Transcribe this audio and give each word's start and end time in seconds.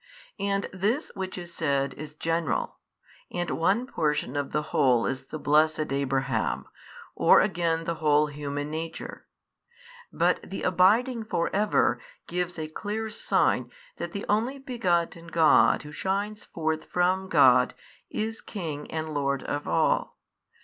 And 0.39 0.67
this 0.73 1.11
which 1.13 1.37
is 1.37 1.53
said 1.53 1.93
is 1.93 2.15
general, 2.15 2.77
and 3.29 3.51
one 3.51 3.85
portion 3.85 4.35
of 4.35 4.51
the 4.51 4.63
whole 4.73 5.05
is 5.05 5.25
the 5.25 5.37
blessed 5.37 5.93
Abraham, 5.93 6.65
or 7.13 7.39
again 7.39 7.83
the 7.83 7.93
whole 8.01 8.25
human 8.25 8.71
nature. 8.71 9.27
But 10.11 10.39
the 10.41 10.63
abiding 10.63 11.25
for 11.25 11.55
ever 11.55 11.99
gives 12.25 12.57
a 12.57 12.67
clear 12.67 13.11
sign 13.11 13.69
that 13.97 14.11
the 14.11 14.25
Only 14.27 14.57
Begotten 14.57 15.27
God 15.27 15.83
Who 15.83 15.91
shines 15.91 16.45
forth 16.45 16.85
from 16.85 17.29
God 17.29 17.75
is 18.09 18.41
King 18.41 18.89
and 18.89 19.13
Lord 19.13 19.43
of 19.43 19.67
all. 19.67 20.17